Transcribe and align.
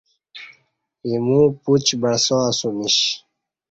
اِیمو 1.05 1.39
پوچ 1.61 1.85
بعسا 2.01 2.37
اسہ 2.49 2.69
میش 2.77 2.97